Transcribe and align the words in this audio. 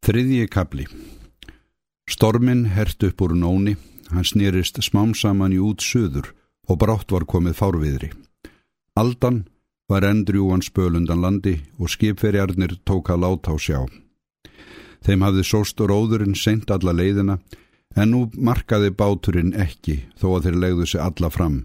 Þriðji 0.00 0.46
kapli 0.48 0.86
Stormin 2.08 2.64
hert 2.72 3.04
upp 3.04 3.20
úr 3.20 3.34
nóni, 3.36 3.74
hann 4.08 4.24
snýrist 4.24 4.80
smám 4.80 5.12
saman 5.14 5.52
í 5.52 5.58
út 5.60 5.84
söður 5.84 6.30
og 6.72 6.78
brátt 6.80 7.12
var 7.12 7.26
komið 7.28 7.58
fárviðri. 7.58 8.08
Aldan 8.96 9.42
var 9.92 10.06
endrjúan 10.08 10.64
spölundan 10.64 11.20
landi 11.20 11.58
og 11.76 11.92
skipferjarnir 11.92 12.78
tók 12.88 13.12
að 13.12 13.26
láta 13.26 13.52
á 13.52 13.56
sjá. 13.60 13.84
Þeim 15.04 15.26
hafði 15.26 15.44
sóst 15.44 15.84
róðurinn 15.84 16.38
seint 16.38 16.72
alla 16.72 16.96
leiðina 16.96 17.36
en 17.92 18.14
nú 18.14 18.22
markaði 18.40 18.94
báturinn 18.96 19.52
ekki 19.52 19.98
þó 20.16 20.38
að 20.38 20.48
þeir 20.48 20.58
legðu 20.64 20.88
sig 20.94 21.04
alla 21.04 21.28
fram. 21.28 21.60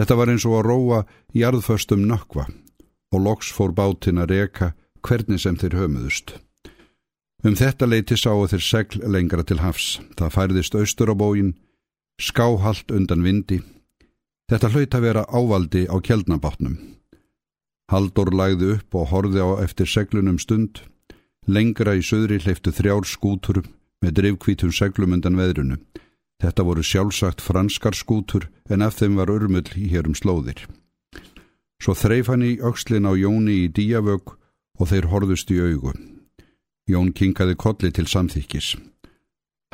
Þetta 0.00 0.16
var 0.16 0.32
eins 0.32 0.48
og 0.48 0.56
að 0.62 0.66
róa 0.70 1.04
í 1.36 1.44
arðföstum 1.44 2.08
nökva 2.08 2.48
og 3.12 3.20
loks 3.20 3.52
fór 3.52 3.76
bátinn 3.76 4.24
að 4.24 4.32
reka 4.32 4.72
hvernig 5.04 5.44
sem 5.44 5.60
þeir 5.60 5.80
hömuðust. 5.82 6.38
Um 7.46 7.54
þetta 7.54 7.86
leiti 7.86 8.16
sáu 8.18 8.40
þeir 8.50 8.62
segl 8.66 9.04
lengra 9.06 9.44
til 9.46 9.60
hafs. 9.62 10.00
Það 10.18 10.32
færðist 10.34 10.74
austur 10.74 11.12
á 11.12 11.14
bógin, 11.14 11.52
skáhalt 12.18 12.90
undan 12.90 13.22
vindi. 13.22 13.60
Þetta 14.50 14.70
hlaut 14.72 14.96
að 14.98 15.04
vera 15.06 15.22
ávaldi 15.30 15.84
á 15.86 15.94
kjeldnabátnum. 16.02 16.74
Haldur 17.86 18.32
lagði 18.34 18.72
upp 18.76 18.98
og 18.98 19.12
horði 19.12 19.46
á 19.46 19.62
eftir 19.62 19.86
seglunum 19.86 20.40
stund. 20.42 20.80
Lengra 21.46 21.94
í 21.94 22.02
söðri 22.02 22.40
hleyftu 22.42 22.74
þrjár 22.74 23.06
skútur 23.06 23.62
með 24.02 24.16
drivkvítum 24.18 24.74
seglum 24.74 25.14
undan 25.14 25.38
veðrunu. 25.38 25.78
Þetta 26.42 26.66
voru 26.66 26.82
sjálfsagt 26.82 27.44
franskar 27.46 27.94
skútur 27.94 28.48
en 28.66 28.82
af 28.82 28.98
þeim 28.98 29.22
var 29.22 29.30
örmull 29.30 29.70
í 29.78 29.86
hérum 29.94 30.18
slóðir. 30.18 30.66
Svo 31.78 31.94
þreif 31.94 32.26
hann 32.26 32.42
í 32.42 32.58
aukslin 32.58 33.06
á 33.06 33.14
Jóni 33.14 33.62
í 33.68 33.70
díavög 33.70 34.34
og 34.34 34.90
þeir 34.90 35.12
horðust 35.14 35.54
í 35.54 35.62
augu. 35.62 35.94
Jón 36.86 37.10
kinkaði 37.12 37.56
kolli 37.58 37.90
til 37.90 38.06
samþykkis. 38.06 38.76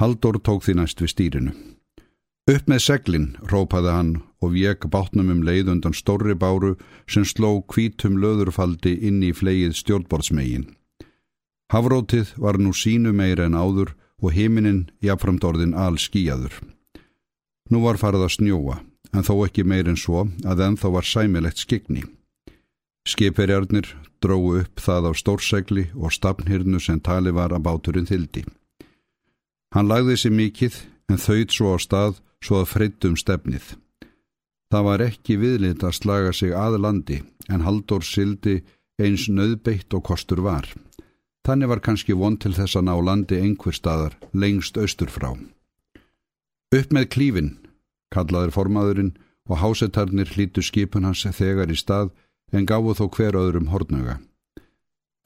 Haldur 0.00 0.38
tók 0.40 0.64
því 0.64 0.78
næst 0.78 1.02
við 1.02 1.12
stýrinu. 1.12 1.52
Upp 2.50 2.66
með 2.66 2.80
seglinn, 2.82 3.27
rópaði 3.52 3.91
hann 3.92 4.12
og 4.42 4.54
vjekk 4.56 4.88
bátnum 4.91 5.28
um 5.30 5.42
leið 5.46 5.69
undan 5.74 5.94
stórri 5.94 6.34
báru 6.34 6.72
sem 7.06 7.27
sló 7.28 7.60
kvítum 7.70 8.16
löðurfaldi 8.19 8.96
inn 9.08 9.20
í 9.22 9.30
flegið 9.36 9.77
stjórnbordsmegin. 9.78 10.64
Hafrótið 11.72 12.32
var 12.36 12.58
nú 12.58 12.72
sínu 12.72 13.12
meira 13.12 13.47
en 13.47 13.54
áður 13.60 13.92
og 14.22 14.32
heiminin 14.32 14.88
jafnframt 15.04 15.44
orðin 15.44 15.76
al 15.76 16.00
skíjaður. 16.00 16.56
Nú 17.70 17.84
var 17.84 18.00
farið 18.00 18.26
að 18.26 18.34
snjóa, 18.38 18.80
en 19.12 19.24
þó 19.28 19.34
ekki 19.47 19.64
meir 19.69 19.88
en 19.88 20.00
svo 20.00 20.26
að 20.48 20.64
ennþá 20.66 20.91
var 20.97 21.06
sæmilegt 21.06 21.62
skikni. 21.62 22.02
Skipverjarnir 23.08 23.89
dróðu 24.22 24.62
upp 24.62 24.83
það 24.83 25.08
á 25.11 25.12
stórsegli 25.19 25.89
og 25.98 26.14
stafnhyrnu 26.14 26.78
sem 26.81 27.00
tali 27.03 27.33
var 27.34 27.55
að 27.55 27.64
báturinn 27.67 28.06
þildi. 28.06 28.44
Hann 29.75 29.89
lagði 29.91 30.19
sér 30.20 30.34
mikill 30.36 30.75
en 31.11 31.19
þauðt 31.19 31.56
svo 31.56 31.75
á 31.75 31.78
stað 31.83 32.20
svo 32.44 32.61
að 32.61 32.70
freytum 32.75 33.17
stefnið. 33.19 33.75
Það 34.72 34.86
var 34.89 35.05
ekki 35.05 35.36
viðlind 35.36 35.83
að 35.84 35.98
slaga 35.98 36.33
sig 36.33 36.55
að 36.56 36.78
landi 36.84 37.19
en 37.50 37.64
Haldur 37.67 38.06
sildi 38.06 38.62
eins 39.03 39.27
nöðbeitt 39.28 39.92
og 39.97 40.05
kostur 40.06 40.41
var. 40.44 40.69
Þannig 41.42 41.72
var 41.72 41.83
kannski 41.83 42.14
von 42.14 42.39
til 42.39 42.55
þess 42.55 42.78
að 42.78 42.87
ná 42.87 42.94
landi 43.03 43.41
einhver 43.42 43.75
staðar 43.75 44.14
lengst 44.33 44.78
austur 44.78 45.11
frá. 45.11 45.34
Upp 46.72 46.92
með 46.94 47.09
klífin, 47.12 47.50
kallaður 48.14 48.55
formaðurinn 48.55 49.16
og 49.50 49.59
hásetarnir 49.59 50.31
hlítu 50.33 50.62
skipun 50.62 51.09
hans 51.09 51.27
þegar 51.27 51.72
í 51.72 51.77
stað 51.77 52.12
en 52.53 52.67
gáfu 52.69 52.95
þó 52.98 53.06
hver 53.17 53.39
öðrum 53.39 53.70
hortnöga. 53.72 54.19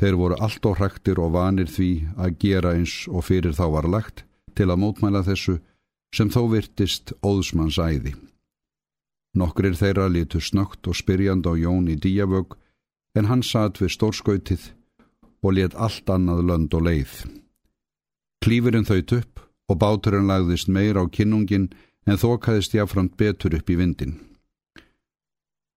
Þeir 0.00 0.16
voru 0.20 0.36
allt 0.44 0.66
og 0.68 0.76
hraktir 0.78 1.18
og 1.22 1.32
vanir 1.34 1.70
því 1.72 1.90
að 2.20 2.36
gera 2.42 2.74
eins 2.76 3.06
og 3.08 3.24
fyrir 3.28 3.56
þá 3.56 3.66
var 3.74 3.88
lagt 3.88 4.24
til 4.56 4.68
að 4.70 4.80
mótmæla 4.82 5.24
þessu 5.24 5.58
sem 6.14 6.30
þó 6.32 6.42
virtist 6.52 7.12
óðsmanns 7.24 7.78
æði. 7.80 8.14
Nokkrir 9.36 9.76
þeirra 9.76 10.08
litur 10.08 10.44
snögt 10.44 10.88
og 10.88 10.96
spyrjand 10.96 11.48
á 11.48 11.52
Jón 11.56 11.88
í 11.92 11.96
díavög 11.96 12.56
en 13.16 13.28
hann 13.28 13.42
satt 13.44 13.80
við 13.80 13.92
stórskautið 13.96 14.70
og 15.44 15.56
let 15.56 15.76
allt 15.76 16.08
annað 16.12 16.44
lönd 16.50 16.76
og 16.76 16.86
leið. 16.88 17.16
Klífurinn 18.44 18.88
þaut 18.88 19.12
upp 19.16 19.42
og 19.68 19.80
báturinn 19.82 20.28
lagðist 20.30 20.68
meir 20.72 20.96
á 21.00 21.04
kinnungin 21.08 21.70
en 22.06 22.20
þókaðist 22.20 22.76
jáframt 22.76 23.16
betur 23.16 23.56
upp 23.58 23.70
í 23.70 23.76
vindin. 23.80 24.16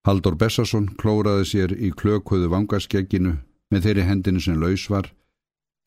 Haldur 0.08 0.36
Bessason 0.40 0.86
klóraði 1.00 1.46
sér 1.48 1.72
í 1.76 1.90
klökuðu 1.92 2.48
vangaskegginu 2.52 3.34
með 3.70 3.86
þeirri 3.86 4.06
hendinu 4.08 4.40
sem 4.40 4.56
laus 4.60 4.86
var. 4.88 5.10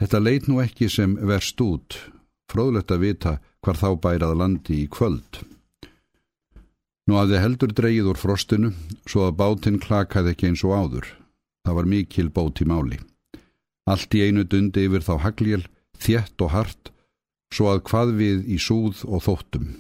Þetta 0.01 0.22
leit 0.22 0.46
nú 0.50 0.59
ekki 0.62 0.90
sem 0.91 1.16
verst 1.18 1.62
út, 1.63 1.97
fróðlegt 2.51 2.94
að 2.94 3.03
vita 3.07 3.34
hvar 3.63 3.79
þá 3.79 3.90
bærað 4.03 4.38
landi 4.38 4.84
í 4.84 4.88
kvöld. 4.91 5.41
Nú 7.09 7.18
hafði 7.19 7.41
heldur 7.41 7.74
dreyið 7.75 8.13
úr 8.13 8.19
frostinu 8.19 8.72
svo 9.09 9.25
að 9.28 9.38
bátinn 9.41 9.81
klakaði 9.81 10.34
ekki 10.34 10.51
eins 10.51 10.63
og 10.63 10.78
áður. 10.78 11.09
Það 11.66 11.78
var 11.80 11.90
mikil 11.95 12.30
bót 12.30 12.62
í 12.63 12.69
máli. 12.69 13.00
Allt 13.90 14.16
í 14.16 14.24
einu 14.24 14.45
dundi 14.47 14.85
yfir 14.88 15.03
þá 15.03 15.13
hagljel, 15.25 15.63
þjett 16.00 16.44
og 16.44 16.53
hart, 16.53 16.91
svo 17.51 17.72
að 17.74 17.84
hvað 17.90 18.13
við 18.19 18.45
í 18.56 18.59
súð 18.62 19.03
og 19.09 19.25
þóttum. 19.25 19.72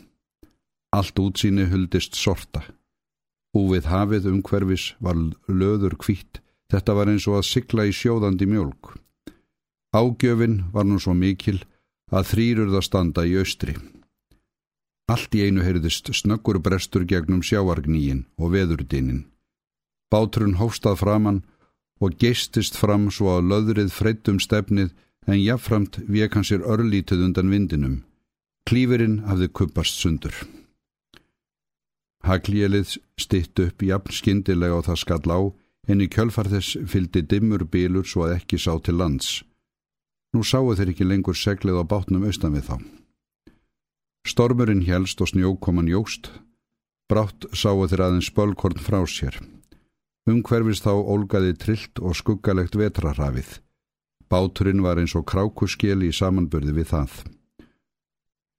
Allt 0.95 1.19
útsýni 1.19 1.69
huldist 1.71 2.17
sorta. 2.19 2.63
Úvið 3.53 3.85
hafið 3.85 4.29
umhverfis 4.31 4.85
var 4.99 5.19
löður 5.45 5.93
kvitt, 6.01 6.41
þetta 6.73 6.95
var 6.97 7.11
eins 7.11 7.27
og 7.29 7.37
að 7.37 7.49
sigla 7.51 7.85
í 7.85 7.93
sjóðandi 7.93 8.47
mjölk. 8.49 8.95
Ágjöfin 9.93 10.63
var 10.73 10.87
nú 10.89 10.97
svo 10.97 11.13
mikil 11.13 11.59
að 12.09 12.31
þrýrurða 12.31 12.81
standa 12.81 13.25
í 13.29 13.35
austri. 13.37 13.75
Allt 15.13 15.35
í 15.37 15.43
einu 15.45 15.61
heyrðist 15.61 16.09
snöggur 16.17 16.57
brestur 16.65 17.05
gegnum 17.05 17.43
sjáargníin 17.45 18.23
og 18.41 18.55
veðurdinin. 18.55 19.27
Bátrun 20.09 20.57
hófstað 20.57 21.01
framann 21.03 21.43
og 22.01 22.17
geistist 22.17 22.77
fram 22.79 23.09
svo 23.11 23.35
að 23.35 23.49
löðrið 23.51 23.93
freytum 23.93 24.39
stefnið 24.41 24.93
en 25.27 25.39
jáframt 25.39 26.01
vek 26.09 26.33
hann 26.33 26.47
sér 26.47 26.65
örlítið 26.65 27.27
undan 27.27 27.53
vindinum. 27.53 28.01
Klífurinn 28.65 29.21
hafði 29.27 29.51
kuppast 29.53 30.01
sundur. 30.01 30.33
Haglélið 32.23 32.97
stitt 33.19 33.59
upp 33.59 33.83
jafn 33.83 34.15
skindilega 34.15 34.79
og 34.79 34.85
það 34.87 34.99
skall 35.01 35.33
á, 35.35 35.39
en 35.91 36.03
í 36.03 36.07
kjölfar 36.07 36.47
þess 36.47 36.77
fyldi 36.87 37.25
dimmur 37.27 37.65
bílur 37.67 38.07
svo 38.07 38.27
að 38.27 38.37
ekki 38.37 38.59
sá 38.61 38.77
til 38.79 38.95
lands. 39.01 39.41
Nú 40.33 40.43
sáu 40.47 40.71
þeir 40.73 40.93
ekki 40.93 41.07
lengur 41.07 41.35
seglið 41.37 41.81
á 41.81 41.83
bátnum 41.83 42.23
austan 42.25 42.55
við 42.55 42.69
þá. 42.69 42.75
Stormurinn 44.23 44.85
helst 44.87 45.19
og 45.19 45.33
snjókoman 45.33 45.91
jóst, 45.91 46.31
brátt 47.11 47.49
sáu 47.51 47.83
þeir 47.91 48.05
aðeins 48.07 48.31
spölkorn 48.31 48.79
frá 48.79 49.03
sér. 49.03 49.35
Umhverfist 50.23 50.87
þá 50.87 50.95
olgaði 50.95 51.51
trillt 51.59 51.99
og 51.99 52.15
skuggalegt 52.15 52.79
vetrarhafið. 52.79 53.59
Báturinn 54.31 54.81
var 54.81 55.01
eins 55.01 55.13
og 55.19 55.27
krákuskeli 55.27 56.07
í 56.07 56.15
samanburði 56.15 56.71
við 56.79 56.93
það. 56.95 57.17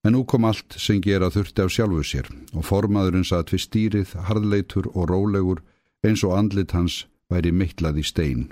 En 0.04 0.12
nú 0.12 0.25
kom 0.28 0.44
allt 0.44 0.76
sem 0.76 1.00
gera 1.00 1.31
þurfti 1.32 1.65
af 1.65 1.72
sjálfu 1.72 2.03
sér 2.04 2.28
og 2.53 2.66
formaðurinn 2.69 3.25
satt 3.25 3.54
við 3.54 3.62
stýrið, 3.65 4.10
harðleitur 4.28 4.91
og 4.92 5.09
rólegur 5.09 5.62
eins 6.04 6.25
og 6.28 6.37
andlit 6.37 6.75
hans 6.76 7.06
væri 7.32 7.53
mittlað 7.53 8.03
í 8.03 8.04
stein. 8.04 8.44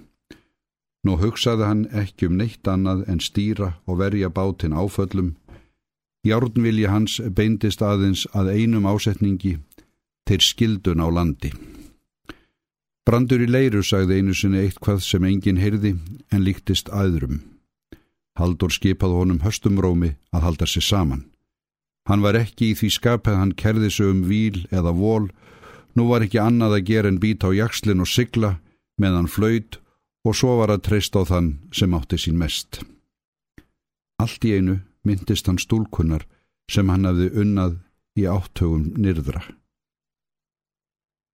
Nú 1.05 1.19
hugsaði 1.21 1.67
hann 1.67 1.85
ekki 1.93 2.29
um 2.31 2.39
neitt 2.39 2.69
annað 2.69 3.05
en 3.11 3.21
stýra 3.21 3.75
og 3.87 3.99
verja 4.01 4.31
bátinn 4.31 4.73
áföllum. 4.73 5.35
Járnvilji 6.25 6.87
hans 6.87 7.19
beindist 7.37 7.83
aðeins 7.83 8.25
að 8.33 8.53
einum 8.55 8.87
ásetningi 8.87 9.57
til 10.25 10.41
skildun 10.41 11.03
á 11.03 11.09
landi. 11.11 11.51
Brandur 13.03 13.43
í 13.43 13.49
leiru 13.51 13.83
sagði 13.83 14.21
einu 14.21 14.35
sinni 14.35 14.63
eitthvað 14.63 15.03
sem 15.03 15.25
enginn 15.27 15.59
heyrði 15.59 15.97
en 16.31 16.47
líktist 16.47 16.89
aðrum. 16.95 17.43
Haldur 18.39 18.71
skipaði 18.71 19.19
honum 19.19 19.43
höstumrómi 19.43 20.15
að 20.31 20.47
halda 20.47 20.71
sér 20.71 20.87
saman. 20.87 21.32
Hann 22.09 22.23
var 22.25 22.35
ekki 22.35 22.73
í 22.73 22.79
því 22.79 22.89
skapið 22.97 23.39
hann 23.39 23.55
kerði 23.59 23.91
sig 23.91 24.11
um 24.11 24.25
víl 24.27 24.65
eða 24.75 24.93
vol, 24.97 25.29
nú 25.95 26.09
var 26.09 26.25
ekki 26.27 26.41
annað 26.43 26.79
að 26.79 26.87
gera 26.91 27.13
en 27.13 27.21
býta 27.23 27.51
á 27.51 27.51
jakslinn 27.55 28.03
og 28.03 28.11
sigla 28.11 28.57
meðan 28.99 29.31
flöyt 29.31 29.79
og 30.27 30.37
svo 30.39 30.57
var 30.61 30.73
að 30.75 30.85
treysta 30.89 31.23
á 31.23 31.31
þann 31.31 31.53
sem 31.75 31.95
átti 31.95 32.19
sín 32.19 32.39
mest. 32.39 32.83
Allt 34.23 34.45
í 34.47 34.55
einu 34.59 34.81
myndist 35.07 35.49
hann 35.51 35.63
stúlkunnar 35.63 36.27
sem 36.71 36.91
hann 36.91 37.07
hafði 37.07 37.31
unnað 37.43 37.79
í 38.19 38.27
áttögum 38.31 38.93
nyrðra. 38.99 39.43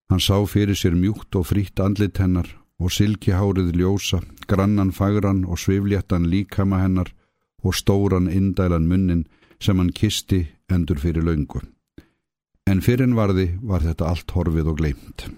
Hann 0.09 0.25
sá 0.25 0.41
fyrir 0.49 0.76
sér 0.76 0.97
mjúkt 0.97 1.37
og 1.37 1.50
frítt 1.50 1.81
andlit 1.85 2.17
hennar 2.20 2.49
og 2.81 2.93
silkihárið 2.94 3.75
ljósa, 3.76 4.23
grannan 4.49 4.93
fagran 4.94 5.43
og 5.44 5.61
svifléttan 5.61 6.29
líkama 6.32 6.81
hennar 6.85 7.11
og 7.65 7.75
stóran 7.75 8.31
indælan 8.31 8.87
munnin 8.88 9.26
sem 9.61 9.76
hann 9.79 9.93
kisti 9.93 10.47
endur 10.73 11.00
fyrir 11.00 11.25
laungu. 11.25 11.62
En 12.69 12.82
fyrir 12.85 13.15
varði 13.17 13.50
var 13.62 13.85
þetta 13.87 14.09
allt 14.11 14.31
horfið 14.37 14.73
og 14.73 14.81
gleimt. 14.81 15.29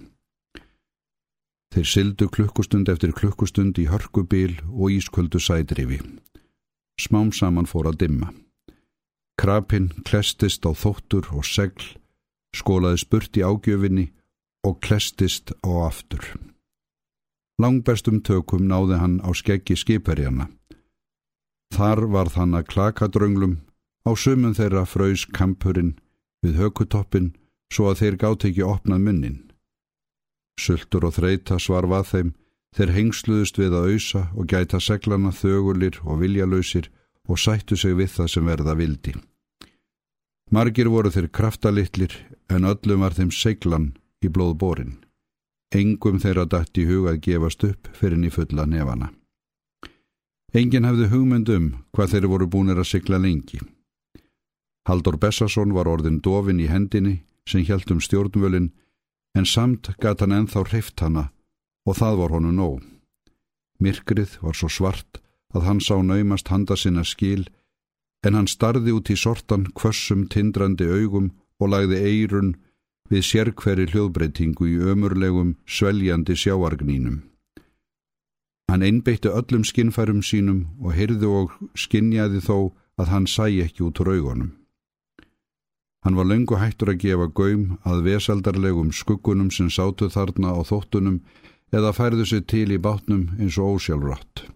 Þeir 1.71 1.87
syldu 1.87 2.27
klukkustund 2.35 2.89
eftir 2.91 3.13
klukkustund 3.15 3.79
í 3.79 3.87
hörkubil 3.87 4.59
og 4.75 4.91
ísköldu 4.91 5.39
sædrifi. 5.39 6.01
smám 7.01 7.33
saman 7.33 7.67
fór 7.67 7.87
að 7.89 8.01
dimma. 8.03 8.35
Krapinn 9.41 9.89
klestist 10.05 10.67
á 10.69 10.75
þóttur 10.77 11.31
og 11.33 11.47
segl, 11.49 11.97
skólaði 12.53 12.99
spurt 13.01 13.37
í 13.39 13.41
ágjöfinni 13.41 14.11
og 14.67 14.81
klestist 14.85 15.55
á 15.65 15.71
aftur. 15.87 16.25
Langbestum 17.63 18.21
tökum 18.21 18.67
náði 18.69 18.99
hann 19.01 19.21
á 19.25 19.31
skeggi 19.33 19.77
skipherjana. 19.77 20.51
Þar 21.73 22.07
var 22.13 22.29
þann 22.29 22.59
að 22.59 22.69
klaka 22.73 23.09
drönglum, 23.09 23.61
á 24.07 24.11
sumun 24.17 24.57
þeirra 24.57 24.87
fröys 24.89 25.27
kampurinn 25.27 25.97
við 26.45 26.61
hökutoppin 26.61 27.33
svo 27.73 27.91
að 27.91 28.03
þeir 28.03 28.17
gátt 28.23 28.47
ekki 28.49 28.67
opnað 28.67 29.05
munnin. 29.07 29.39
Sultur 30.61 31.07
og 31.09 31.17
þreita 31.17 31.59
svarvað 31.61 32.09
þeim, 32.13 32.31
þeir 32.77 32.95
hengsluðust 32.97 33.59
við 33.61 33.77
að 33.77 33.91
auðsa 33.93 34.23
og 34.37 34.49
gæta 34.51 34.81
seglana 34.81 35.33
þögulir 35.35 36.01
og 36.05 36.21
viljalöysir 36.23 36.91
og 37.29 37.39
sættu 37.39 37.77
sig 37.77 37.97
við 37.97 38.11
það 38.17 38.33
sem 38.35 38.51
verða 38.51 38.75
vildi. 38.79 39.15
Margir 40.51 40.91
voru 40.91 41.13
þeir 41.15 41.31
kraftalitlir 41.31 42.17
en 42.51 42.67
öllum 42.67 43.05
var 43.07 43.15
þeim 43.15 43.31
seglan 43.31 43.93
í 44.25 44.29
blóðbórin. 44.29 44.99
Engum 45.71 46.19
þeirra 46.19 46.49
dætt 46.51 46.79
í 46.83 46.87
hug 46.89 47.07
að 47.07 47.21
gefast 47.23 47.63
upp 47.65 47.91
fyrir 47.95 48.19
í 48.27 48.33
fulla 48.35 48.67
nefana. 48.67 49.13
Engin 50.51 50.89
hefði 50.89 51.07
hugmynd 51.13 51.53
um 51.55 51.69
hvað 51.95 52.17
þeir 52.17 52.27
voru 52.33 52.49
búinir 52.51 52.81
að 52.83 52.91
sykla 52.91 53.21
lengi. 53.23 53.61
Haldur 54.89 55.19
Bessason 55.21 55.75
var 55.77 55.89
orðin 55.91 56.21
dofin 56.25 56.61
í 56.61 56.69
hendinni 56.71 57.21
sem 57.49 57.65
hjælt 57.65 57.91
um 57.93 58.01
stjórnvölin 58.01 58.71
en 59.37 59.47
samt 59.47 59.93
gata 60.01 60.25
hann 60.25 60.39
enþá 60.41 60.65
hreift 60.69 61.01
hana 61.01 61.31
og 61.87 61.97
það 62.01 62.19
var 62.21 62.35
honu 62.37 62.53
nóg. 62.53 62.81
Myrkrið 63.81 64.39
var 64.45 64.57
svo 64.57 64.69
svart 64.69 65.21
að 65.55 65.67
hann 65.67 65.81
sá 65.81 65.97
naumast 66.03 66.49
handa 66.53 66.77
sinna 66.77 67.05
skil 67.05 67.47
en 68.27 68.37
hann 68.37 68.51
starði 68.51 68.93
út 68.97 69.11
í 69.11 69.17
sortan 69.17 69.67
kvössum 69.77 70.27
tindrandi 70.33 70.89
augum 70.89 71.31
og 71.61 71.73
lagði 71.73 72.01
eirun 72.11 72.55
við 73.11 73.27
sérkveri 73.27 73.89
hljóðbreytingu 73.91 74.69
í 74.71 74.77
ömurlegum, 74.93 75.57
sveljandi 75.67 76.37
sjáargnínum. 76.39 77.25
Hann 78.71 78.87
einbeitti 78.87 79.33
öllum 79.35 79.65
skinnfærum 79.67 80.23
sínum 80.23 80.69
og 80.79 80.95
heyrði 80.95 81.27
og 81.27 81.57
skinnjaði 81.75 82.39
þó 82.45 82.71
að 83.01 83.11
hann 83.11 83.27
sæ 83.27 83.49
ekki 83.65 83.83
út 83.89 83.99
úr 84.05 84.13
augunum. 84.15 84.60
Hann 86.05 86.17
var 86.17 86.25
löngu 86.25 86.57
hættur 86.57 86.95
að 86.95 87.03
gefa 87.05 87.27
gaum 87.37 87.65
að 87.85 88.05
vesaldarlegum 88.07 88.93
skuggunum 88.97 89.51
sem 89.53 89.69
sátu 89.69 90.09
þarna 90.09 90.55
á 90.57 90.61
þóttunum 90.65 91.21
eða 91.77 91.93
færðu 91.93 92.25
sig 92.27 92.47
til 92.49 92.71
í 92.73 92.81
bátnum 92.81 93.29
eins 93.39 93.59
og 93.61 93.77
ósjálfrátt. 93.77 94.47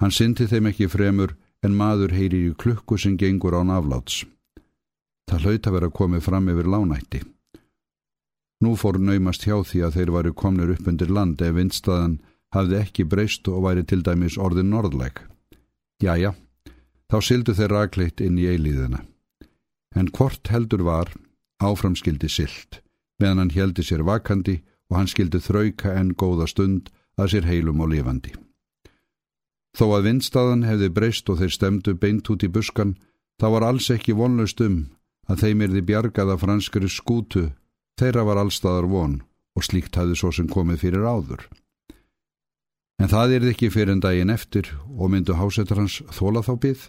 Hann 0.00 0.14
syndi 0.16 0.48
þeim 0.48 0.70
ekki 0.70 0.88
fremur 0.88 1.36
en 1.62 1.76
maður 1.76 2.14
heyri 2.16 2.46
í 2.48 2.54
klukku 2.56 2.96
sem 2.96 3.18
gengur 3.20 3.58
án 3.60 3.72
afláts. 3.74 4.24
Það 5.28 5.44
hlaut 5.44 5.68
að 5.68 5.76
vera 5.76 5.90
komið 6.00 6.24
fram 6.24 6.48
yfir 6.48 6.70
lánætti. 6.72 7.20
Nú 8.64 8.74
fór 8.80 8.98
naumast 9.00 9.44
hjá 9.44 9.60
því 9.60 9.84
að 9.84 9.94
þeir 9.96 10.10
varu 10.16 10.32
komnir 10.32 10.72
upp 10.74 10.88
undir 10.88 11.12
land 11.12 11.44
ef 11.44 11.54
vinstaðan 11.56 12.18
hafði 12.56 12.80
ekki 12.80 13.06
breyst 13.08 13.48
og 13.48 13.62
væri 13.68 13.84
til 13.84 14.02
dæmis 14.04 14.40
orðin 14.40 14.72
norðleg. 14.72 15.20
Jæja, 16.02 16.34
þá 17.12 17.16
sildu 17.20 17.54
þeir 17.56 17.76
rakleitt 17.76 18.20
inn 18.24 18.40
í 18.40 18.48
eilíðina. 18.50 19.04
En 19.96 20.10
hvort 20.14 20.50
heldur 20.52 20.84
var, 20.86 21.10
áframskildi 21.58 22.28
silt, 22.30 22.80
meðan 23.18 23.44
hann 23.44 23.54
heldi 23.56 23.82
sér 23.82 24.04
vakandi 24.06 24.60
og 24.90 25.00
hann 25.00 25.10
skildi 25.10 25.40
þrauka 25.42 25.94
en 25.98 26.14
góða 26.14 26.46
stund 26.50 26.90
að 27.18 27.34
sér 27.34 27.48
heilum 27.50 27.82
og 27.82 27.90
lifandi. 27.92 28.32
Þó 29.76 29.86
að 29.96 30.06
vinstaðan 30.08 30.66
hefði 30.66 30.90
breyst 30.94 31.30
og 31.30 31.40
þeir 31.40 31.54
stemdu 31.54 31.94
beint 31.94 32.30
út 32.30 32.42
í 32.42 32.50
buskan, 32.50 32.96
þá 33.38 33.46
var 33.54 33.66
alls 33.66 33.90
ekki 33.94 34.16
vonlaust 34.18 34.60
um 34.64 34.82
að 35.30 35.44
þeim 35.44 35.64
erði 35.66 35.82
bjargað 35.86 36.32
af 36.34 36.42
franskri 36.42 36.90
skútu, 36.90 37.50
þeirra 38.00 38.24
var 38.26 38.40
allstaðar 38.42 38.88
von 38.90 39.20
og 39.56 39.66
slíkt 39.66 39.98
hafði 39.98 40.18
svo 40.18 40.32
sem 40.34 40.48
komið 40.50 40.82
fyrir 40.84 41.06
áður. 41.06 41.46
En 43.00 43.08
það 43.08 43.36
erði 43.38 43.54
ekki 43.54 43.70
fyrir 43.72 43.94
en 43.94 44.02
daginn 44.02 44.32
eftir 44.32 44.72
og 44.96 45.12
myndu 45.12 45.36
hásettar 45.38 45.80
hans 45.80 46.00
þóla 46.12 46.42
þá 46.44 46.52
byggð. 46.64 46.82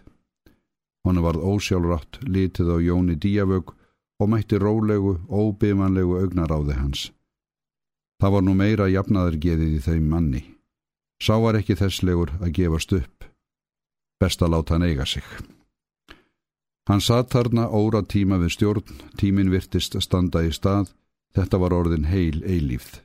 Honu 1.06 1.24
varð 1.26 1.46
ósjálfrátt 1.54 2.20
litið 2.28 2.74
á 2.74 2.78
Jóni 2.82 3.16
Díavög 3.18 3.74
og 4.22 4.30
mætti 4.30 4.60
rólegu, 4.62 5.18
óbymanlegu 5.30 6.20
augnaráði 6.22 6.78
hans. 6.78 7.10
Það 8.22 8.34
var 8.36 8.44
nú 8.46 8.54
meira 8.54 8.86
jafnaðargeðið 8.92 9.78
í 9.78 9.82
þeim 9.82 10.10
manni. 10.10 10.42
Sá 11.22 11.38
var 11.42 11.58
ekki 11.58 11.78
þesslegur 11.78 12.36
að 12.38 12.54
gefast 12.58 12.94
upp. 12.94 13.26
Best 14.22 14.42
að 14.46 14.54
láta 14.54 14.76
hann 14.76 14.86
eiga 14.86 15.06
sig. 15.10 15.26
Hann 16.90 17.02
satt 17.02 17.34
þarna 17.34 17.68
óra 17.70 18.02
tíma 18.06 18.38
við 18.42 18.54
stjórn, 18.56 19.00
tímin 19.18 19.50
virtist 19.54 19.98
standa 20.02 20.44
í 20.46 20.52
stað, 20.54 20.92
þetta 21.34 21.58
var 21.62 21.74
orðin 21.78 22.10
heil 22.10 22.42
eilífð. 22.46 23.02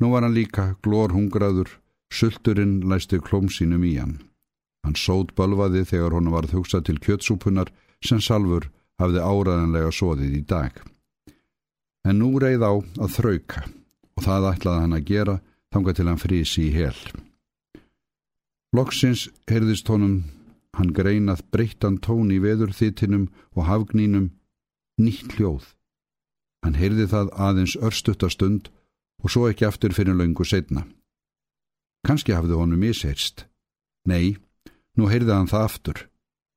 Nú 0.00 0.12
var 0.12 0.24
hann 0.26 0.36
líka 0.36 0.74
glór 0.84 1.12
hungraður, 1.16 1.68
sulturinn 2.12 2.80
læsti 2.88 3.20
klóm 3.20 3.48
sínum 3.52 3.84
í 3.88 3.94
hann. 3.96 4.18
Hann 4.82 4.98
sót 4.98 5.34
balvaði 5.38 5.84
þegar 5.86 6.16
honu 6.16 6.32
varð 6.34 6.56
hugsað 6.56 6.88
til 6.88 6.98
kjötsúpunar 7.02 7.70
sem 8.02 8.20
Salfur 8.20 8.68
hafði 9.00 9.22
áraðanlega 9.22 9.92
sóðið 9.94 10.38
í 10.38 10.42
dag. 10.46 10.74
En 12.02 12.18
nú 12.18 12.34
reið 12.42 12.66
á 12.66 12.72
að 13.02 13.14
þrauka 13.16 13.64
og 14.18 14.24
það 14.26 14.48
ætlaði 14.52 14.84
hann 14.84 14.96
að 14.98 15.08
gera 15.10 15.36
þanga 15.72 15.94
til 15.96 16.08
hann 16.10 16.22
frísi 16.22 16.66
í 16.66 16.72
hel. 16.74 16.98
Loksins 18.72 19.28
heyrðist 19.50 19.88
honum 19.92 20.22
hann 20.76 20.92
greinað 20.96 21.44
breyttan 21.52 21.98
tón 22.00 22.32
í 22.32 22.40
veðurþittinum 22.42 23.28
og 23.56 23.66
hafgnínum, 23.68 24.30
nýtt 25.00 25.36
hljóð. 25.36 25.66
Hann 26.64 26.78
heyrði 26.78 27.08
það 27.10 27.32
aðeins 27.36 27.76
örstuttastund 27.76 28.70
og 29.22 29.32
svo 29.34 29.48
ekki 29.50 29.66
aftur 29.68 29.94
fyrir 29.94 30.16
löngu 30.16 30.46
setna. 30.48 30.86
Kanski 32.06 32.34
hafði 32.34 32.58
honum 32.58 32.80
misheirst. 32.82 33.44
Nei, 34.08 34.38
nú 34.98 35.08
heyrði 35.10 35.34
hann 35.34 35.50
það 35.50 35.66
aftur. 35.68 36.02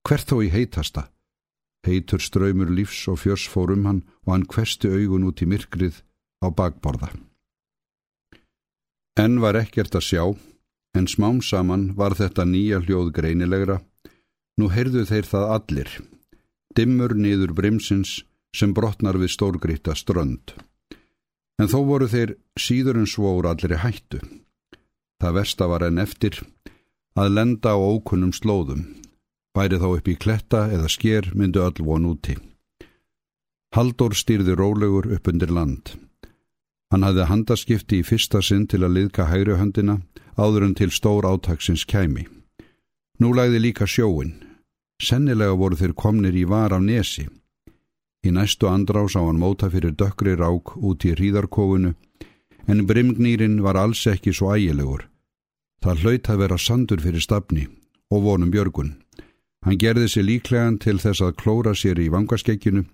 Hvert 0.05 0.31
þó 0.31 0.37
í 0.45 0.49
heitasta? 0.53 1.07
Heitur 1.85 2.21
ströymur 2.21 2.71
lífs 2.73 3.05
og 3.11 3.21
fjörs 3.21 3.45
fór 3.49 3.73
um 3.75 3.85
hann 3.85 4.01
og 4.25 4.33
hann 4.33 4.49
kvesti 4.49 4.89
augun 4.89 5.27
út 5.29 5.41
í 5.41 5.49
myrkrið 5.49 6.01
á 6.41 6.49
bakborða. 6.49 7.11
Enn 9.15 9.39
var 9.39 9.55
ekkert 9.55 9.95
að 9.95 10.07
sjá, 10.09 10.23
en 10.97 11.07
smám 11.07 11.41
saman 11.41 11.93
var 11.95 12.17
þetta 12.17 12.43
nýja 12.49 12.81
hljóð 12.83 13.13
greinilegra 13.15 13.79
Nú 14.55 14.69
heyrðu 14.71 15.03
þeir 15.03 15.27
það 15.27 15.49
allir, 15.51 15.89
dimmur 16.77 17.11
niður 17.19 17.51
brimsins 17.57 18.21
sem 18.55 18.71
brotnar 18.71 19.17
við 19.19 19.33
stórgrýta 19.33 19.95
strönd. 19.99 20.53
En 21.59 21.67
þó 21.71 21.81
voru 21.89 22.07
þeir 22.07 22.37
síður 22.59 23.01
en 23.01 23.09
svóur 23.09 23.49
allir 23.49 23.75
í 23.75 23.81
hættu. 23.83 24.21
Það 25.19 25.35
versta 25.39 25.67
var 25.71 25.83
enn 25.87 25.99
eftir 25.99 26.39
að 27.15 27.31
lenda 27.37 27.75
á 27.75 27.79
ókunnum 27.79 28.33
slóðum, 28.35 28.85
væri 29.55 29.79
þá 29.79 29.87
upp 29.91 30.07
í 30.07 30.15
kletta 30.19 30.65
eða 30.71 30.91
sker 30.91 31.31
myndu 31.33 31.63
öll 31.63 31.83
von 31.87 32.07
úti. 32.11 32.35
Haldur 33.75 34.15
stýrði 34.15 34.55
rólegur 34.55 35.11
upp 35.15 35.27
undir 35.27 35.51
land. 35.51 35.95
Hann 36.91 37.03
hafði 37.03 37.27
handaskipti 37.31 37.99
í 37.99 38.07
fyrsta 38.07 38.41
sinn 38.43 38.67
til 38.67 38.83
að 38.83 38.95
liðka 38.97 39.27
hægruhöndina 39.31 39.99
áður 40.37 40.67
en 40.69 40.75
til 40.75 40.91
stór 40.91 41.27
átaksins 41.27 41.85
kæmi. 41.87 42.27
Nú 43.19 43.31
læði 43.35 43.61
líka 43.63 43.87
sjóin, 43.87 44.35
Sennilega 45.01 45.55
voru 45.59 45.75
þeir 45.75 45.93
komnir 45.93 46.35
í 46.39 46.45
var 46.47 46.73
af 46.73 46.83
nesi. 46.83 47.25
Í 48.25 48.31
næstu 48.31 48.69
andrás 48.71 49.15
á 49.19 49.21
hann 49.21 49.41
móta 49.41 49.69
fyrir 49.69 49.95
dökkri 49.99 50.35
rák 50.39 50.77
út 50.77 51.03
í 51.05 51.11
hríðarkófunu, 51.13 51.91
en 52.67 52.85
brimgnýrin 52.87 53.59
var 53.61 53.77
alls 53.77 54.05
ekki 54.07 54.33
svo 54.33 54.55
ægilegur. 54.55 55.05
Það 55.83 56.03
hlaut 56.03 56.29
að 56.29 56.41
vera 56.43 56.57
sandur 56.57 57.01
fyrir 57.01 57.23
stafni 57.23 57.67
og 58.11 58.23
vonum 58.25 58.51
björgun. 58.53 58.95
Hann 59.65 59.79
gerði 59.81 60.07
sér 60.11 60.27
líklegan 60.27 60.77
til 60.77 60.99
þess 61.01 61.23
að 61.25 61.37
klóra 61.41 61.73
sér 61.73 61.99
í 61.99 62.11
vangaskekkinu, 62.13 62.85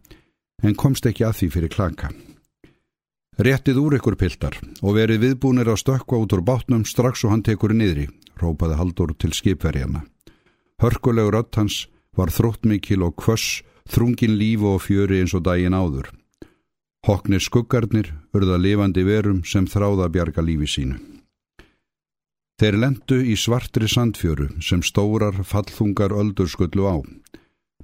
en 0.63 0.77
komst 0.79 1.05
ekki 1.09 1.25
að 1.27 1.37
því 1.39 1.49
fyrir 1.55 1.73
klaka. 1.73 2.11
Réttið 3.41 3.79
úr 3.81 3.97
ykkur 3.97 4.15
piltar 4.19 4.57
og 4.81 4.95
verið 4.95 5.23
viðbúnir 5.25 5.69
að 5.71 5.81
stökka 5.81 6.19
út 6.19 6.33
úr 6.35 6.43
bátnum 6.45 6.85
strax 6.85 7.25
og 7.25 7.33
hann 7.33 7.43
tekur 7.43 7.73
niðri, 7.75 8.07
rópaði 8.39 8.77
Haldur 8.79 9.15
til 9.17 9.33
skipverjana. 9.35 10.05
Hörkulegur 10.81 11.39
öll 11.39 11.55
hans 11.55 11.87
var 12.17 12.31
þróttmikil 12.31 13.03
og 13.03 13.15
kvöss, 13.19 13.63
þrungin 13.89 14.37
lífu 14.37 14.75
og 14.75 14.83
fjöri 14.83 15.21
eins 15.21 15.35
og 15.35 15.43
daginn 15.47 15.75
áður. 15.75 16.11
Hoknir 17.07 17.41
skuggarnir 17.41 18.11
urða 18.35 18.59
lifandi 18.61 19.03
verum 19.03 19.43
sem 19.43 19.65
þráða 19.65 20.11
bjarga 20.13 20.43
lífi 20.45 20.69
sínu. 20.69 20.99
Þeir 22.61 22.75
lendu 22.77 23.15
í 23.25 23.33
svartri 23.41 23.87
sandfjöru 23.89 24.51
sem 24.61 24.83
stórar 24.85 25.39
fallþungar 25.49 26.13
öldur 26.13 26.45
skullu 26.45 26.83
á. 26.85 27.01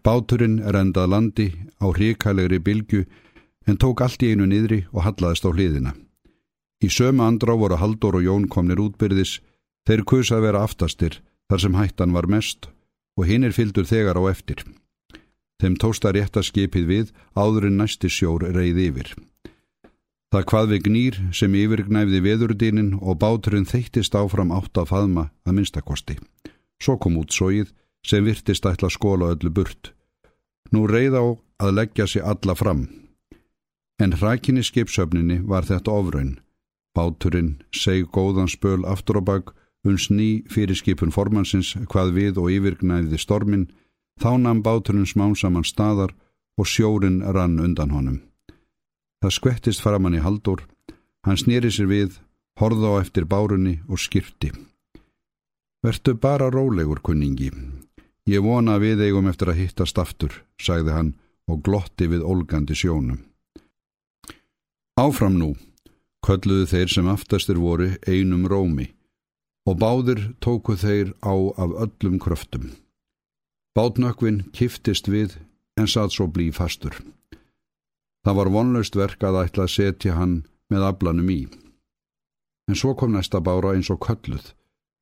Báturinn 0.06 0.60
er 0.62 0.78
endað 0.78 1.10
landi 1.10 1.48
á 1.82 1.90
hríkælegri 1.90 2.60
bylgu 2.62 3.00
en 3.66 3.80
tók 3.82 4.04
allt 4.06 4.22
í 4.22 4.30
einu 4.30 4.46
niðri 4.46 4.84
og 4.94 5.02
hallaðist 5.08 5.50
á 5.50 5.50
hliðina. 5.50 5.96
Í 6.86 6.94
sömu 6.94 7.26
andrá 7.26 7.56
voru 7.58 7.80
Haldur 7.82 8.20
og 8.20 8.28
Jón 8.28 8.46
komnir 8.54 8.78
útbyrðis, 8.78 9.40
þeir 9.90 10.06
kusa 10.06 10.38
að 10.38 10.46
vera 10.46 10.62
aftastir 10.62 11.24
þar 11.50 11.64
sem 11.64 11.78
hættan 11.82 12.14
var 12.14 12.30
mest 12.30 12.70
og 13.18 13.26
hinn 13.26 13.50
er 13.50 13.58
fyldur 13.58 13.90
þegar 13.90 14.22
á 14.22 14.30
eftir. 14.30 14.62
Þeim 15.58 15.82
tósta 15.82 16.14
rétta 16.14 16.46
skipið 16.46 16.86
við 16.86 17.14
áður 17.34 17.72
en 17.72 17.82
næsti 17.82 18.14
sjór 18.14 18.46
reyði 18.54 18.92
yfir. 18.92 19.10
Það 20.34 20.46
hvað 20.52 20.70
við 20.72 20.82
gnýr 20.88 21.18
sem 21.40 21.54
yfirgnæfði 21.56 22.20
veðurdinin 22.26 22.94
og 23.00 23.20
báturinn 23.22 23.68
þeittist 23.68 24.16
áfram 24.16 24.52
átt 24.52 24.78
að 24.78 24.90
faðma 24.92 25.24
að 25.48 25.56
minnstakosti. 25.58 26.18
Svo 26.84 26.98
kom 27.00 27.16
út 27.22 27.32
sóið 27.32 27.72
sem 28.06 28.26
virtist 28.28 28.68
ætla 28.68 28.90
skóla 28.92 29.32
öllu 29.34 29.54
burt. 29.54 29.94
Nú 30.72 30.84
reyð 30.88 31.16
á 31.16 31.26
að 31.64 31.76
leggja 31.80 32.08
sig 32.08 32.24
alla 32.28 32.56
fram. 32.56 32.88
En 34.04 34.14
hrakinni 34.14 34.64
skipsöfninni 34.68 35.40
var 35.48 35.66
þetta 35.66 35.96
ofraun. 35.96 36.38
Báturinn 36.94 37.56
seg 37.72 38.12
góðan 38.12 38.52
spöl 38.52 38.84
aftur 38.86 39.20
á 39.20 39.24
bak 39.24 39.56
uns 39.88 40.10
ný 40.12 40.44
fyrirskipun 40.52 41.14
formansins 41.16 41.74
hvað 41.88 42.14
við 42.20 42.40
og 42.42 42.52
yfirgnæfði 42.52 43.20
stormin 43.22 43.68
Þá 44.18 44.32
namn 44.42 44.64
báturinn 44.66 45.06
smám 45.06 45.36
saman 45.38 45.66
staðar 45.66 46.16
og 46.58 46.66
sjórin 46.66 47.22
rann 47.22 47.60
undan 47.62 47.94
honum. 47.94 48.22
Það 49.24 49.34
skvettist 49.34 49.82
framann 49.82 50.18
í 50.18 50.22
haldur, 50.22 50.64
hann 51.26 51.40
snýri 51.40 51.72
sér 51.74 51.90
við, 51.90 52.18
horða 52.60 52.94
á 52.94 53.02
eftir 53.02 53.26
bárunni 53.26 53.80
og 53.90 54.02
skipti. 54.02 54.52
Vertu 55.86 56.14
bara 56.14 56.50
rólegur, 56.54 57.02
kunningi. 57.02 57.52
Ég 58.28 58.44
vona 58.44 58.78
við 58.82 59.06
eigum 59.08 59.30
eftir 59.30 59.54
að 59.54 59.62
hittast 59.62 59.98
aftur, 59.98 60.34
sagði 60.60 60.94
hann 60.94 61.14
og 61.48 61.64
glotti 61.64 62.10
við 62.12 62.26
olgandi 62.28 62.76
sjónum. 62.76 63.22
Áfram 64.98 65.38
nú, 65.40 65.54
kölluðu 66.26 66.66
þeir 66.74 66.92
sem 66.92 67.08
aftastir 67.08 67.60
voru 67.62 67.94
einum 68.08 68.48
rómi 68.50 68.90
og 69.68 69.78
báðir 69.82 70.22
tóku 70.44 70.78
þeir 70.80 71.14
á 71.22 71.36
af 71.60 71.76
öllum 71.86 72.18
kröftum. 72.24 72.72
Bátnökvin 73.76 74.46
kiftist 74.56 75.10
við 75.12 75.38
en 75.78 75.88
satt 75.88 76.16
svo 76.16 76.26
blí 76.32 76.50
fastur. 76.56 76.96
Það 78.28 78.36
var 78.36 78.50
vonlaust 78.52 78.96
verk 79.00 79.22
að 79.24 79.38
ætla 79.40 79.64
að 79.64 79.72
setja 79.72 80.14
hann 80.18 80.42
með 80.68 80.82
aflanum 80.84 81.30
í. 81.32 81.42
En 82.68 82.76
svo 82.76 82.92
kom 83.00 83.14
næsta 83.16 83.40
bára 83.40 83.72
eins 83.72 83.88
og 83.88 84.02
kölluð, 84.04 84.50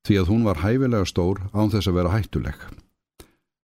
því 0.06 0.18
að 0.20 0.28
hún 0.30 0.44
var 0.46 0.60
hæfilega 0.62 1.08
stór 1.10 1.40
án 1.50 1.72
þess 1.72 1.90
að 1.90 1.96
vera 1.98 2.12
hættuleg. 2.12 2.60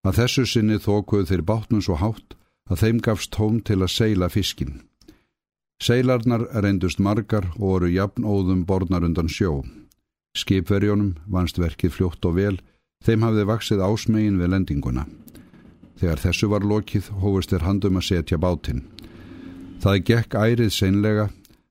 Að 0.03 0.19
þessu 0.19 0.49
sinni 0.51 0.81
þókuð 0.83 1.29
þeir 1.31 1.45
bátnum 1.47 1.85
svo 1.87 1.95
hátt 2.01 2.35
að 2.67 2.83
þeim 2.83 2.99
gafst 3.07 3.31
tóm 3.37 3.61
til 3.63 3.79
að 3.79 3.95
seila 3.95 4.27
fiskin. 4.35 4.81
Seilarnar 5.79 6.49
reyndust 6.59 6.99
margar 6.99 7.47
og 7.55 7.63
voru 7.63 7.93
jafnóðum 7.95 8.67
borðnar 8.67 9.07
undan 9.07 9.31
sjó. 9.31 9.61
Skipverjónum 10.35 11.21
vannst 11.31 11.63
verkið 11.63 11.95
fljótt 12.01 12.27
og 12.27 12.35
vel 12.41 12.57
Þeim 13.03 13.25
hafði 13.27 13.47
vaksið 13.47 13.81
ásmegin 13.83 14.39
við 14.39 14.53
lendinguna. 14.53 15.07
Þegar 15.99 16.21
þessu 16.23 16.49
var 16.51 16.67
lokið 16.67 17.09
hófust 17.23 17.51
þeir 17.51 17.65
handum 17.67 17.99
að 17.99 18.07
setja 18.09 18.39
bátinn. 18.39 18.85
Það 19.83 20.03
gekk 20.07 20.35
ærið 20.39 20.69
seinlega, 20.71 21.27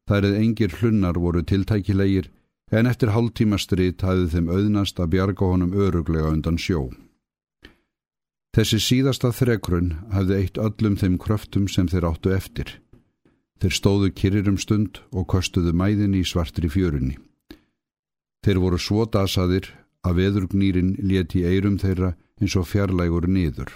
þar 0.09 0.25
eða 0.27 0.39
engir 0.43 0.73
hlunnar 0.81 1.15
voru 1.15 1.43
tiltækilegir, 1.47 2.27
en 2.71 2.87
eftir 2.89 3.13
hálftíma 3.15 3.59
strít 3.59 4.03
hafði 4.03 4.27
þeim 4.33 4.49
auðnast 4.51 4.99
að 4.99 5.13
bjarga 5.13 5.47
honum 5.47 5.71
öruglega 5.71 6.31
undan 6.31 6.59
sjó. 6.59 6.89
Þessi 8.51 8.81
síðasta 8.83 9.31
þrekrun 9.31 9.93
hafði 10.11 10.39
eitt 10.41 10.59
öllum 10.59 10.97
þeim 10.99 11.15
kröftum 11.23 11.69
sem 11.71 11.87
þeir 11.87 12.09
áttu 12.09 12.33
eftir. 12.35 12.73
Þeir 13.63 13.75
stóðu 13.77 14.09
kyrir 14.11 14.49
um 14.51 14.57
stund 14.59 14.99
og 15.15 15.29
kostuðu 15.31 15.71
mæðin 15.71 16.17
í 16.19 16.25
svartri 16.27 16.67
fjörunni. 16.67 17.15
Þeir 18.43 18.59
voru 18.59 18.79
svo 18.81 19.05
dasaðir 19.05 19.69
að 20.03 20.19
veðurgnýrin 20.19 20.97
leti 20.99 21.45
eirum 21.47 21.77
þeirra 21.79 22.15
eins 22.41 22.57
og 22.59 22.67
fjarlægur 22.67 23.29
niður. 23.29 23.71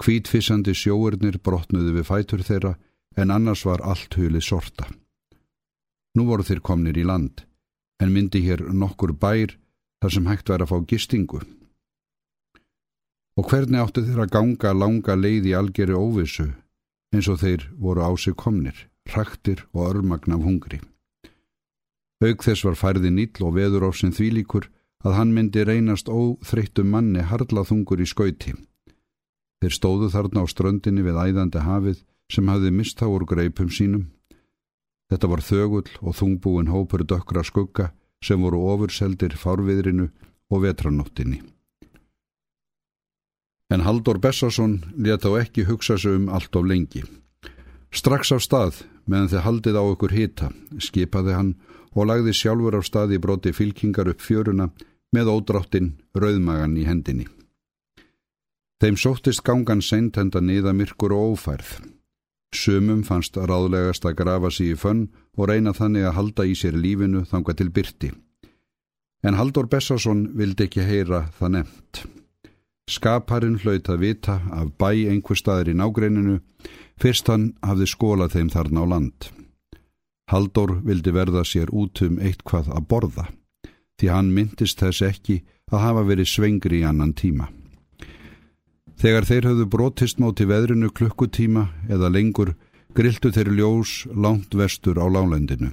Kvítfissandi 0.00 0.72
sjóurnir 0.72 1.36
brotnuðu 1.44 1.98
við 1.98 2.08
fætur 2.08 2.44
þeirra 2.46 2.76
en 3.16 3.30
annars 3.30 3.64
var 3.66 3.82
allt 3.82 4.14
hulið 4.18 4.44
sorta. 4.44 4.86
Nú 6.14 6.26
voru 6.28 6.46
þeir 6.46 6.62
komnir 6.62 6.98
í 6.98 7.04
land, 7.06 7.42
en 8.02 8.12
myndi 8.14 8.42
hér 8.44 8.62
nokkur 8.70 9.14
bær 9.18 9.56
þar 10.02 10.14
sem 10.14 10.26
hægt 10.30 10.50
væri 10.50 10.66
að 10.66 10.72
fá 10.72 10.78
gistingu. 10.90 11.40
Og 13.34 13.50
hvernig 13.50 13.82
áttu 13.82 14.04
þeir 14.06 14.24
að 14.24 14.34
ganga 14.36 14.74
langa 14.76 15.16
leið 15.18 15.50
í 15.50 15.56
algeri 15.58 15.94
óvissu 15.94 16.50
eins 17.14 17.30
og 17.30 17.40
þeir 17.42 17.68
voru 17.78 18.02
á 18.06 18.10
sig 18.18 18.36
komnir, 18.38 18.76
raktir 19.14 19.64
og 19.72 19.88
örmagn 19.90 20.34
af 20.34 20.42
hungri. 20.42 20.80
Aug 22.24 22.42
þess 22.46 22.64
var 22.66 22.78
færði 22.78 23.10
nýll 23.10 23.42
og 23.46 23.56
veður 23.58 23.88
á 23.88 23.90
sinn 23.94 24.14
þvílíkur 24.14 24.70
að 25.04 25.16
hann 25.18 25.34
myndi 25.36 25.64
reynast 25.66 26.08
óþreyttum 26.08 26.90
manni 26.90 27.24
harlaþungur 27.28 28.00
í 28.00 28.06
skauti. 28.08 28.54
Þeir 29.60 29.74
stóðu 29.76 30.10
þarna 30.14 30.44
á 30.44 30.46
ströndinni 30.48 31.04
við 31.04 31.20
æðandi 31.20 31.64
hafið 31.66 32.02
sem 32.32 32.48
hafði 32.48 32.70
mist 32.74 33.02
á 33.04 33.06
úr 33.06 33.26
greipum 33.28 33.70
sínum. 33.70 34.08
Þetta 35.10 35.30
var 35.30 35.42
þögull 35.44 35.90
og 36.00 36.16
þungbúin 36.18 36.72
hópur 36.72 37.04
dökkra 37.04 37.44
skugga 37.44 37.90
sem 38.24 38.40
voru 38.40 38.62
ofurseldir 38.72 39.36
fárviðrinu 39.36 40.08
og 40.50 40.64
vetranóttinni. 40.64 41.42
En 43.72 43.84
Haldur 43.84 44.20
Bessarsson 44.20 44.80
leta 44.96 45.28
á 45.32 45.40
ekki 45.40 45.64
hugsa 45.68 45.98
sig 45.98 46.16
um 46.16 46.28
allt 46.28 46.56
of 46.56 46.64
lengi. 46.64 47.02
Strax 47.94 48.32
á 48.34 48.38
stað, 48.38 48.82
meðan 49.06 49.30
þið 49.32 49.44
haldið 49.46 49.78
á 49.80 49.84
ykkur 49.92 50.12
hita, 50.14 50.48
skipaði 50.78 51.36
hann 51.36 51.54
og 51.94 52.08
lagði 52.10 52.34
sjálfur 52.34 52.76
á 52.78 52.82
stað 52.82 53.14
í 53.16 53.22
broti 53.22 53.54
fylkingar 53.54 54.10
upp 54.10 54.20
fjöruna 54.20 54.68
með 55.14 55.30
ódráttin 55.30 55.94
rauðmagan 56.14 56.76
í 56.76 56.84
hendinni. 56.88 57.26
Þeim 58.82 58.98
sóttist 58.98 59.44
gangan 59.46 59.82
seint 59.82 60.18
henda 60.18 60.42
niða 60.42 60.74
myrkur 60.74 61.14
og 61.14 61.36
ófærð. 61.38 61.93
Sumum 62.54 63.02
fannst 63.06 63.36
ráðlegast 63.36 64.06
að 64.06 64.16
grafa 64.22 64.50
sig 64.50 64.72
í 64.72 64.78
fönn 64.78 65.08
og 65.36 65.48
reyna 65.50 65.74
þannig 65.76 66.08
að 66.08 66.16
halda 66.18 66.46
í 66.46 66.54
sér 66.58 66.78
lífinu 66.78 67.24
þanga 67.30 67.54
til 67.58 67.70
byrti. 67.74 68.10
En 69.24 69.38
Haldur 69.38 69.66
Bessarsson 69.66 70.26
vildi 70.38 70.68
ekki 70.68 70.84
heyra 70.84 71.24
það 71.38 71.54
nefnt. 71.58 72.02
Skaparinn 72.90 73.60
hlaut 73.62 73.88
að 73.88 74.02
vita 74.02 74.40
af 74.52 74.74
bæ 74.78 74.90
einhver 75.08 75.38
staðir 75.40 75.72
í 75.72 75.78
nágreininu 75.80 76.40
fyrst 77.00 77.30
hann 77.32 77.54
hafði 77.64 77.88
skólað 77.88 78.36
þeim 78.36 78.50
þarna 78.52 78.84
á 78.84 78.86
land. 78.92 79.30
Haldur 80.30 80.78
vildi 80.84 81.12
verða 81.12 81.44
sér 81.48 81.72
út 81.72 82.02
um 82.04 82.20
eitthvað 82.20 82.68
að 82.72 82.86
borða 82.92 83.26
því 83.98 84.10
hann 84.12 84.32
myndist 84.36 84.80
þess 84.82 85.04
ekki 85.06 85.42
að 85.72 85.84
hafa 85.86 86.02
verið 86.08 86.30
svengri 86.30 86.82
í 86.82 86.86
annan 86.88 87.14
tíma. 87.16 87.48
Þegar 89.00 89.26
þeir 89.28 89.48
höfðu 89.50 89.66
brotist 89.70 90.20
móti 90.22 90.46
veðrinu 90.48 90.90
klukkutíma 90.94 91.68
eða 91.90 92.12
lengur 92.12 92.54
griltu 92.94 93.32
þeir 93.34 93.50
ljós 93.58 94.04
langt 94.14 94.54
vestur 94.54 95.00
á 95.02 95.06
lálendinu. 95.10 95.72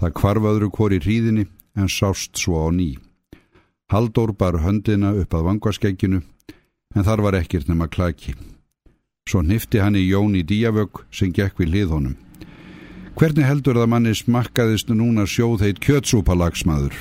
Það 0.00 0.16
kvarfaður 0.18 0.70
hvori 0.74 0.98
hríðinni 1.00 1.46
en 1.78 1.88
sást 1.88 2.40
svo 2.40 2.66
á 2.66 2.68
ný. 2.74 2.96
Haldur 3.90 4.32
bar 4.32 4.60
höndina 4.64 5.12
upp 5.18 5.34
að 5.34 5.46
vangaskegginu 5.48 6.22
en 6.96 7.06
þar 7.06 7.22
var 7.26 7.38
ekkert 7.38 7.68
nema 7.70 7.86
klaki. 7.88 8.34
Svo 9.28 9.42
nifti 9.46 9.78
hann 9.78 9.98
í 9.98 10.08
Jón 10.08 10.34
í 10.34 10.42
díavögg 10.42 11.04
sem 11.14 11.30
gekk 11.30 11.60
við 11.62 11.74
hlið 11.74 11.94
honum. 11.94 12.18
Hvernig 13.14 13.46
heldur 13.46 13.78
það 13.78 13.90
manni 13.92 14.14
smakkaðist 14.16 14.90
núna 14.90 15.26
sjóð 15.28 15.66
heit 15.66 15.82
kjötsúpalagsmaður? 15.84 16.96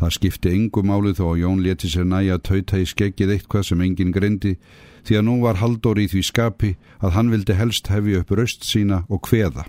Það 0.00 0.14
skipti 0.16 0.50
engu 0.56 0.80
máli 0.80 1.10
þó 1.12 1.26
að 1.34 1.40
Jón 1.42 1.58
leti 1.60 1.88
sér 1.92 2.06
næja 2.08 2.38
að 2.38 2.44
tauta 2.48 2.78
í 2.80 2.86
skeggið 2.88 3.34
eitthvað 3.34 3.66
sem 3.68 3.82
enginn 3.84 4.14
greindi 4.16 4.54
því 5.04 5.18
að 5.18 5.26
nú 5.26 5.34
var 5.42 5.58
Haldur 5.60 5.98
í 6.00 6.06
því 6.08 6.22
skapi 6.24 6.70
að 7.04 7.14
hann 7.16 7.32
vildi 7.32 7.56
helst 7.58 7.90
hefi 7.92 8.16
upp 8.16 8.32
raust 8.32 8.64
sína 8.64 9.02
og 9.12 9.20
kveða. 9.28 9.66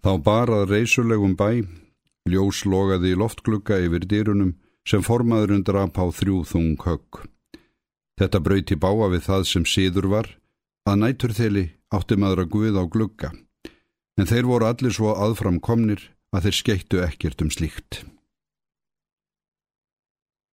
Þá 0.00 0.12
barað 0.24 0.70
reysulegum 0.72 1.34
bæ, 1.36 1.60
ljós 2.24 2.62
logaði 2.64 3.12
í 3.12 3.18
loftglugga 3.20 3.76
yfir 3.84 4.06
dýrunum 4.08 4.54
sem 4.88 5.04
formaður 5.04 5.58
undir 5.58 5.76
að 5.76 5.92
pá 5.98 6.04
þrjú 6.16 6.38
þung 6.48 6.78
högg. 6.80 7.20
Þetta 8.16 8.40
brauti 8.40 8.78
báa 8.80 9.10
við 9.12 9.26
það 9.26 9.44
sem 9.50 9.66
síður 9.68 10.08
var, 10.14 10.30
að 10.88 11.02
nætur 11.02 11.36
þeili 11.36 11.66
átti 11.92 12.16
maður 12.16 12.46
að 12.46 12.52
guða 12.54 12.84
á 12.84 12.92
glugga, 12.96 13.30
en 14.16 14.28
þeir 14.28 14.48
voru 14.48 14.70
allir 14.70 14.96
svo 14.96 15.12
aðfram 15.12 15.60
komnir 15.60 16.08
að 16.32 16.48
þeir 16.48 16.58
skeittu 16.62 17.04
ekkert 17.04 17.44
um 17.44 17.52
slíkt. 17.52 18.00